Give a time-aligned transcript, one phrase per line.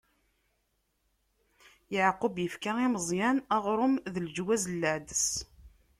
[1.93, 5.27] Yeɛqub ifka i Meẓyan aɣrum d leǧwaz n leɛdes.